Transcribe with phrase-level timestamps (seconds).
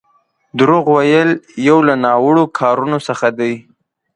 [0.57, 1.29] دروغ ويل
[1.67, 3.53] يو له ناوړو کارونو څخه دی.